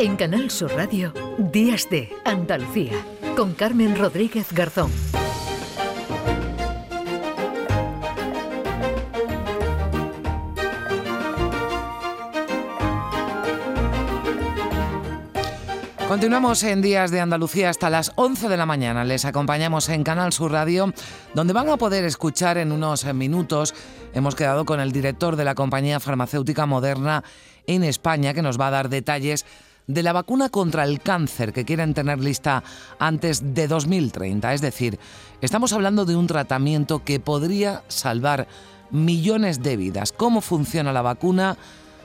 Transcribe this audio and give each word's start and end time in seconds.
En 0.00 0.14
Canal 0.14 0.48
Sur 0.48 0.72
Radio, 0.76 1.12
Días 1.38 1.90
de 1.90 2.08
Andalucía, 2.24 2.92
con 3.36 3.52
Carmen 3.54 3.98
Rodríguez 3.98 4.52
Garzón. 4.52 4.92
Continuamos 16.06 16.62
en 16.62 16.80
Días 16.80 17.10
de 17.10 17.20
Andalucía 17.20 17.68
hasta 17.68 17.90
las 17.90 18.12
11 18.14 18.48
de 18.48 18.56
la 18.56 18.66
mañana. 18.66 19.04
Les 19.04 19.24
acompañamos 19.24 19.88
en 19.88 20.04
Canal 20.04 20.32
Sur 20.32 20.52
Radio, 20.52 20.94
donde 21.34 21.52
van 21.52 21.70
a 21.70 21.76
poder 21.76 22.04
escuchar 22.04 22.56
en 22.56 22.70
unos 22.70 23.04
minutos. 23.12 23.74
Hemos 24.14 24.36
quedado 24.36 24.64
con 24.64 24.78
el 24.78 24.92
director 24.92 25.34
de 25.34 25.44
la 25.44 25.56
compañía 25.56 25.98
farmacéutica 25.98 26.66
moderna 26.66 27.24
en 27.66 27.82
España, 27.82 28.32
que 28.32 28.42
nos 28.42 28.60
va 28.60 28.68
a 28.68 28.70
dar 28.70 28.88
detalles 28.88 29.44
de 29.88 30.02
la 30.02 30.12
vacuna 30.12 30.50
contra 30.50 30.84
el 30.84 31.00
cáncer 31.00 31.52
que 31.52 31.64
quieren 31.64 31.94
tener 31.94 32.20
lista 32.20 32.62
antes 33.00 33.54
de 33.54 33.66
2030. 33.66 34.54
Es 34.54 34.60
decir, 34.60 35.00
estamos 35.40 35.72
hablando 35.72 36.04
de 36.04 36.14
un 36.14 36.28
tratamiento 36.28 37.02
que 37.02 37.18
podría 37.18 37.82
salvar 37.88 38.46
millones 38.90 39.62
de 39.62 39.76
vidas. 39.76 40.12
¿Cómo 40.12 40.40
funciona 40.40 40.92
la 40.92 41.02
vacuna? 41.02 41.56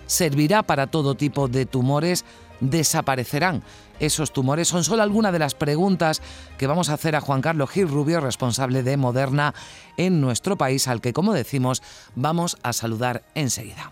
¿Servirá 0.08 0.64
para 0.64 0.88
todo 0.88 1.16
tipo 1.16 1.48
de 1.48 1.66
tumores? 1.66 2.26
¿Desaparecerán 2.62 3.64
esos 4.00 4.32
tumores? 4.32 4.70
Son 4.70 4.86
solo 4.86 5.04
algunas 5.04 5.34
de 5.34 5.40
las 5.40 5.54
preguntas 5.54 6.22
que 6.58 6.68
vamos 6.68 6.90
a 6.90 6.94
hacer 6.94 7.16
a 7.16 7.22
Juan 7.22 7.42
Carlos 7.42 7.70
Gil 7.70 7.90
Rubio, 7.90 8.22
responsable 8.22 8.84
de 8.84 8.96
Moderna 8.96 9.54
en 9.98 10.22
nuestro 10.22 10.58
país, 10.58 10.88
al 10.88 11.02
que, 11.02 11.12
como 11.12 11.34
decimos, 11.34 11.84
vamos 12.16 12.58
a 12.64 12.72
saludar 12.72 13.24
enseguida. 13.36 13.92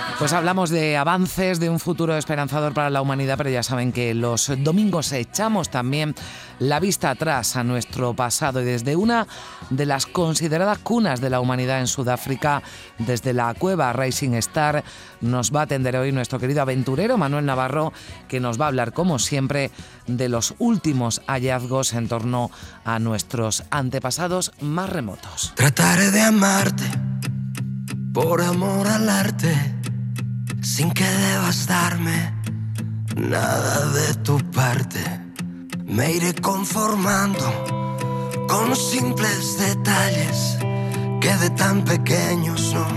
Pues 0.21 0.33
hablamos 0.33 0.69
de 0.69 0.97
avances, 0.97 1.59
de 1.59 1.67
un 1.67 1.79
futuro 1.79 2.15
esperanzador 2.15 2.75
para 2.75 2.91
la 2.91 3.01
humanidad, 3.01 3.37
pero 3.39 3.49
ya 3.49 3.63
saben 3.63 3.91
que 3.91 4.13
los 4.13 4.51
domingos 4.59 5.11
echamos 5.13 5.71
también 5.71 6.13
la 6.59 6.79
vista 6.79 7.09
atrás 7.09 7.55
a 7.55 7.63
nuestro 7.63 8.13
pasado 8.13 8.61
y 8.61 8.65
desde 8.65 8.95
una 8.95 9.25
de 9.71 9.87
las 9.87 10.05
consideradas 10.05 10.77
cunas 10.77 11.21
de 11.21 11.31
la 11.31 11.39
humanidad 11.39 11.79
en 11.79 11.87
Sudáfrica, 11.87 12.61
desde 12.99 13.33
la 13.33 13.51
cueva 13.55 13.93
Rising 13.93 14.35
Star. 14.35 14.83
Nos 15.21 15.51
va 15.51 15.61
a 15.61 15.63
atender 15.63 15.95
hoy 15.95 16.11
nuestro 16.11 16.37
querido 16.37 16.61
aventurero 16.61 17.17
Manuel 17.17 17.47
Navarro, 17.47 17.91
que 18.27 18.39
nos 18.39 18.61
va 18.61 18.65
a 18.65 18.67
hablar, 18.67 18.93
como 18.93 19.17
siempre, 19.17 19.71
de 20.05 20.29
los 20.29 20.53
últimos 20.59 21.23
hallazgos 21.25 21.93
en 21.93 22.07
torno 22.07 22.51
a 22.85 22.99
nuestros 22.99 23.63
antepasados 23.71 24.51
más 24.61 24.87
remotos. 24.87 25.51
Trataré 25.55 26.11
de 26.11 26.21
amarte 26.21 26.85
por 28.13 28.41
amor 28.43 28.87
al 28.87 29.09
arte, 29.09 29.80
sin 30.61 30.91
que 30.91 31.03
debas 31.03 31.67
darme 31.67 32.33
nada 33.15 33.85
de 33.91 34.13
tu 34.23 34.37
parte. 34.51 34.99
Me 35.85 36.13
iré 36.13 36.33
conformando 36.35 37.45
con 38.47 38.75
simples 38.75 39.57
detalles 39.57 40.57
que 41.19 41.35
de 41.37 41.49
tan 41.51 41.83
pequeños 41.83 42.73
no, 42.73 42.87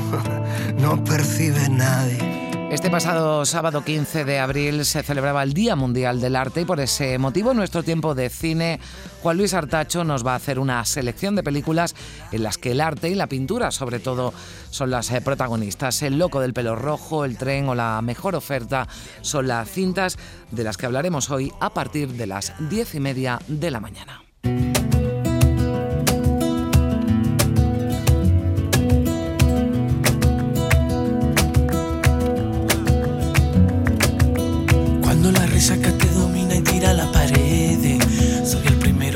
no 0.79 1.05
percibe 1.05 1.69
nadie. 1.69 2.34
Este 2.75 2.91
pasado 2.91 3.45
sábado 3.47 3.85
15 3.85 4.25
de 4.25 4.41
abril 4.41 4.85
se 4.85 5.05
celebraba 5.05 5.45
el 5.45 5.55
Día 5.55 5.77
Mundial 5.77 6.21
del 6.21 6.35
Arte 6.35 6.63
y 6.63 6.65
por 6.65 6.81
ese 6.81 7.19
motivo 7.19 7.55
nuestro 7.55 7.85
tiempo 7.85 8.17
de 8.17 8.29
cine 8.29 8.81
Juan 9.23 9.37
Luis 9.37 9.55
Artacho 9.55 10.03
nos 10.03 10.27
va 10.27 10.33
a 10.33 10.37
hacer 10.37 10.59
una 10.59 10.85
selección 10.85 11.37
de 11.37 11.45
películas 11.45 11.95
en 12.33 12.43
las 12.43 12.59
que 12.59 12.73
el 12.73 12.81
arte 12.81 13.09
y 13.09 13.15
la 13.15 13.29
pintura 13.29 13.71
sobre 13.71 14.01
todo 14.01 14.35
son 14.71 14.91
las 14.91 15.13
eh, 15.13 15.21
protagonistas. 15.21 16.03
El 16.03 16.19
loco 16.19 16.41
del 16.41 16.53
pelo 16.53 16.75
rojo, 16.75 17.25
el 17.25 17.39
tren 17.39 17.69
o 17.69 17.77
la 17.77 18.03
mejor 18.03 18.35
oferta 18.35 18.89
son 19.21 19.47
las 19.47 19.71
cintas 19.71 20.19
de 20.51 20.65
las 20.65 20.77
que 20.77 20.87
hablaremos 20.87 21.31
hoy 21.31 21.53
a 21.61 21.71
partir 21.71 22.09
de 22.15 22.27
las 22.27 22.55
diez 22.59 22.97
y 22.97 23.01
media 23.01 23.39
de 23.47 23.71
la 23.71 23.79
mañana. 23.79 24.25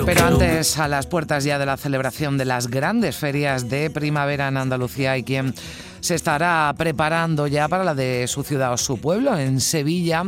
Pero 0.07 0.25
antes, 0.25 0.79
a 0.79 0.89
las 0.89 1.07
puertas 1.07 1.45
ya 1.45 1.59
de 1.59 1.67
la 1.67 1.77
celebración 1.77 2.39
de 2.39 2.47
las 2.47 2.69
grandes 2.69 3.17
ferias 3.17 3.69
de 3.69 3.91
primavera 3.91 4.49
en 4.49 4.57
Andalucía, 4.57 5.13
hay 5.13 5.25
quien 5.25 5.55
se 6.01 6.15
estará 6.15 6.75
preparando 6.79 7.47
ya 7.47 7.69
para 7.69 7.85
la 7.85 7.95
de 7.95 8.27
su 8.29 8.43
ciudad 8.43 8.73
o 8.73 8.79
su 8.79 8.99
pueblo, 8.99 9.37
en 9.37 9.61
Sevilla. 9.61 10.25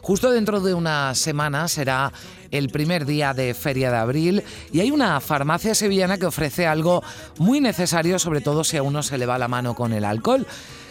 Justo 0.00 0.30
dentro 0.30 0.60
de 0.60 0.72
una 0.72 1.14
semana 1.14 1.68
será 1.68 2.10
el 2.50 2.70
primer 2.70 3.04
día 3.04 3.34
de 3.34 3.52
Feria 3.52 3.90
de 3.90 3.98
Abril 3.98 4.42
y 4.72 4.80
hay 4.80 4.90
una 4.90 5.20
farmacia 5.20 5.74
sevillana 5.74 6.16
que 6.16 6.24
ofrece 6.24 6.66
algo 6.66 7.02
muy 7.36 7.60
necesario, 7.60 8.18
sobre 8.18 8.40
todo 8.40 8.64
si 8.64 8.78
a 8.78 8.82
uno 8.82 9.02
se 9.02 9.18
le 9.18 9.26
va 9.26 9.36
la 9.36 9.48
mano 9.48 9.74
con 9.74 9.92
el 9.92 10.06
alcohol, 10.06 10.46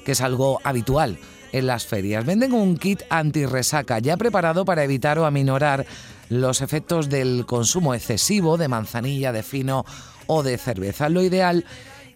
que 0.05 0.11
es 0.11 0.21
algo 0.21 0.59
habitual 0.63 1.17
en 1.51 1.67
las 1.67 1.85
ferias. 1.85 2.25
Venden 2.25 2.53
un 2.53 2.77
kit 2.77 3.03
anti-resaca 3.09 3.99
ya 3.99 4.17
preparado 4.17 4.65
para 4.65 4.83
evitar 4.83 5.19
o 5.19 5.25
aminorar 5.25 5.85
los 6.29 6.61
efectos 6.61 7.09
del 7.09 7.45
consumo 7.45 7.93
excesivo 7.93 8.57
de 8.57 8.67
manzanilla, 8.67 9.31
de 9.31 9.43
fino 9.43 9.85
o 10.27 10.43
de 10.43 10.57
cerveza. 10.57 11.09
Lo 11.09 11.23
ideal 11.23 11.65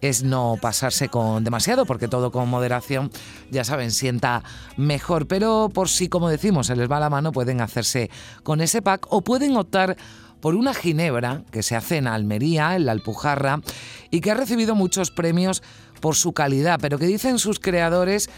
es 0.00 0.22
no 0.22 0.56
pasarse 0.60 1.08
con 1.08 1.44
demasiado, 1.44 1.86
porque 1.86 2.08
todo 2.08 2.30
con 2.30 2.48
moderación, 2.48 3.10
ya 3.50 3.64
saben, 3.64 3.90
sienta 3.90 4.42
mejor. 4.76 5.26
Pero 5.26 5.70
por 5.72 5.88
si, 5.88 6.08
como 6.08 6.28
decimos, 6.28 6.66
se 6.66 6.76
les 6.76 6.90
va 6.90 7.00
la 7.00 7.10
mano, 7.10 7.32
pueden 7.32 7.60
hacerse 7.60 8.10
con 8.42 8.60
ese 8.60 8.82
pack 8.82 9.06
o 9.10 9.22
pueden 9.22 9.56
optar 9.56 9.96
por 10.40 10.56
una 10.56 10.74
ginebra 10.74 11.42
que 11.50 11.62
se 11.62 11.74
hace 11.74 11.96
en 11.96 12.06
Almería, 12.06 12.76
en 12.76 12.84
la 12.84 12.92
Alpujarra, 12.92 13.62
y 14.10 14.20
que 14.20 14.30
ha 14.30 14.34
recibido 14.34 14.74
muchos 14.74 15.10
premios 15.10 15.62
por 16.02 16.16
su 16.16 16.34
calidad, 16.34 16.78
pero 16.82 16.98
que 16.98 17.06
dicen 17.06 17.38
sus 17.38 17.58
creadores 17.58 18.28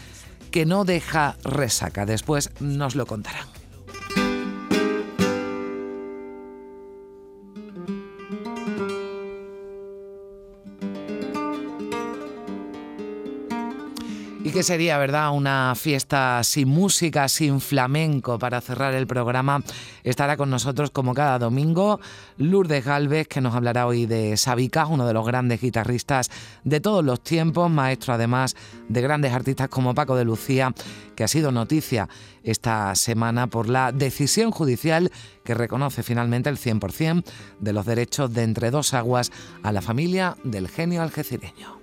que 0.57 0.65
no 0.65 0.85
deja 0.85 1.35
resaca. 1.43 2.07
Después 2.07 2.49
nos 2.59 2.95
lo 2.95 3.05
contarán. 3.05 3.56
¿Y 14.47 14.51
qué 14.51 14.63
sería, 14.63 14.97
verdad? 14.97 15.31
Una 15.33 15.73
fiesta 15.75 16.41
sin 16.41 16.69
música, 16.69 17.27
sin 17.27 17.59
flamenco 17.59 18.39
para 18.39 18.61
cerrar 18.61 18.93
el 18.93 19.05
programa. 19.05 19.61
Estará 20.05 20.37
con 20.37 20.49
nosotros 20.49 20.89
como 20.89 21.13
cada 21.13 21.37
domingo 21.37 21.99
Lourdes 22.37 22.85
Galvez, 22.85 23.27
que 23.27 23.41
nos 23.41 23.53
hablará 23.53 23.85
hoy 23.87 24.05
de 24.05 24.37
Sabica, 24.37 24.85
uno 24.85 25.05
de 25.05 25.13
los 25.13 25.27
grandes 25.27 25.59
guitarristas 25.59 26.31
de 26.63 26.79
todos 26.79 27.03
los 27.03 27.19
tiempos, 27.19 27.69
maestro 27.69 28.13
además 28.13 28.55
de 28.87 29.01
grandes 29.01 29.33
artistas 29.33 29.67
como 29.67 29.93
Paco 29.93 30.15
de 30.15 30.23
Lucía, 30.23 30.73
que 31.17 31.25
ha 31.25 31.27
sido 31.27 31.51
noticia 31.51 32.07
esta 32.41 32.95
semana 32.95 33.47
por 33.47 33.67
la 33.67 33.91
decisión 33.91 34.51
judicial 34.51 35.11
que 35.43 35.55
reconoce 35.55 36.03
finalmente 36.03 36.49
el 36.49 36.57
100% 36.57 37.25
de 37.59 37.73
los 37.73 37.85
derechos 37.85 38.33
de 38.33 38.43
entre 38.43 38.71
dos 38.71 38.93
aguas 38.93 39.29
a 39.61 39.73
la 39.73 39.81
familia 39.81 40.37
del 40.45 40.69
genio 40.69 41.01
algecireño. 41.01 41.81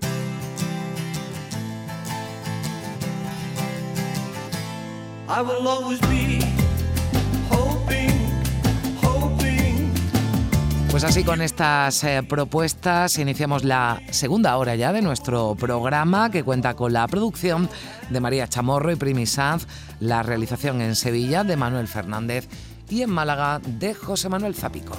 Pues 10.93 11.03
así 11.03 11.25
con 11.25 11.43
estas 11.43 12.05
eh, 12.05 12.23
propuestas 12.23 13.19
iniciamos 13.19 13.65
la 13.65 14.01
segunda 14.11 14.57
hora 14.57 14.77
ya 14.77 14.93
de 14.93 15.03
nuestro 15.03 15.57
programa 15.57 16.31
que 16.31 16.45
cuenta 16.45 16.75
con 16.75 16.93
la 16.93 17.09
producción 17.09 17.69
de 18.11 18.21
María 18.21 18.47
Chamorro 18.47 18.93
y 18.93 18.95
Primi 18.95 19.27
Sanz, 19.27 19.67
la 19.99 20.23
realización 20.23 20.81
en 20.81 20.95
Sevilla 20.95 21.43
de 21.43 21.57
Manuel 21.57 21.89
Fernández 21.89 22.49
y 22.89 23.03
en 23.03 23.11
Málaga 23.11 23.61
de 23.67 23.93
José 23.93 24.29
Manuel 24.29 24.55
Zapico. 24.55 24.95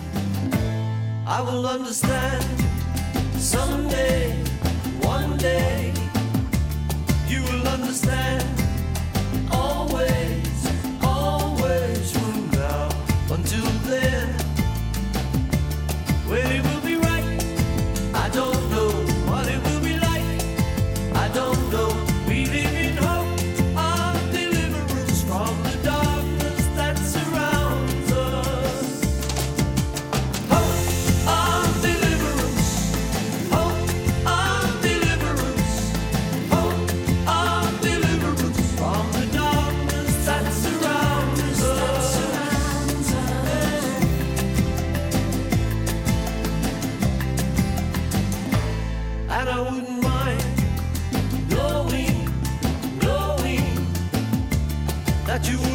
you 55.47 55.74